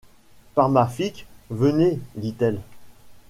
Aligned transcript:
Par 0.55 0.67
ma 0.69 0.87
ficque! 0.87 1.27
venez, 1.51 1.99
dit-elle. 2.15 2.59